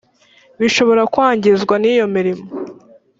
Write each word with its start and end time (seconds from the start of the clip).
bishobora 0.59 1.01
kwangizwa 1.13 1.75
n 1.79 1.85
iyo 1.93 2.05
mirimo 2.15 2.45